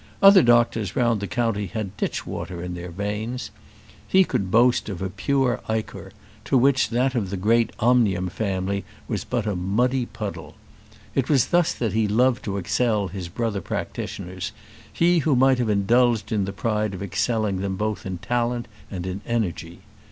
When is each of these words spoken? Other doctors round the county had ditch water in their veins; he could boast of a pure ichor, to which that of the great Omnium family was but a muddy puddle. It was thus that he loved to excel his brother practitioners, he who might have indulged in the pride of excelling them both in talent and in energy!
Other 0.19 0.41
doctors 0.41 0.95
round 0.95 1.19
the 1.19 1.27
county 1.27 1.67
had 1.67 1.95
ditch 1.95 2.25
water 2.25 2.59
in 2.63 2.73
their 2.73 2.89
veins; 2.89 3.51
he 4.07 4.23
could 4.23 4.49
boast 4.49 4.89
of 4.89 4.99
a 4.99 5.11
pure 5.11 5.61
ichor, 5.69 6.11
to 6.45 6.57
which 6.57 6.89
that 6.89 7.13
of 7.13 7.29
the 7.29 7.37
great 7.37 7.71
Omnium 7.77 8.27
family 8.29 8.83
was 9.07 9.23
but 9.23 9.45
a 9.45 9.55
muddy 9.55 10.07
puddle. 10.07 10.55
It 11.13 11.29
was 11.29 11.49
thus 11.49 11.75
that 11.75 11.93
he 11.93 12.07
loved 12.07 12.43
to 12.45 12.57
excel 12.57 13.09
his 13.09 13.29
brother 13.29 13.61
practitioners, 13.61 14.53
he 14.91 15.19
who 15.19 15.35
might 15.35 15.59
have 15.59 15.69
indulged 15.69 16.31
in 16.31 16.45
the 16.45 16.51
pride 16.51 16.95
of 16.95 17.03
excelling 17.03 17.61
them 17.61 17.75
both 17.75 18.03
in 18.03 18.17
talent 18.17 18.67
and 18.89 19.05
in 19.05 19.21
energy! 19.27 19.81